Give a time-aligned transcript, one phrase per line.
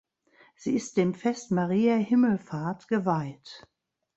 [0.55, 3.67] Sie ist dem Fest Mariä Himmelfahrt geweiht.